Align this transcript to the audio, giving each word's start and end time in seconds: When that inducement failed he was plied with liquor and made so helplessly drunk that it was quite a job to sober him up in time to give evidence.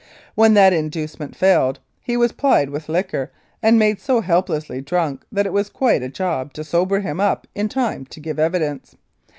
When 0.33 0.55
that 0.55 0.73
inducement 0.73 1.35
failed 1.35 1.79
he 2.01 2.17
was 2.17 2.31
plied 2.31 2.71
with 2.71 2.89
liquor 2.89 3.31
and 3.61 3.77
made 3.77 3.99
so 4.01 4.21
helplessly 4.21 4.81
drunk 4.81 5.23
that 5.31 5.45
it 5.45 5.53
was 5.53 5.69
quite 5.69 6.01
a 6.01 6.09
job 6.09 6.53
to 6.53 6.63
sober 6.63 7.01
him 7.01 7.19
up 7.19 7.45
in 7.53 7.69
time 7.69 8.05
to 8.07 8.19
give 8.19 8.39
evidence. 8.39 8.95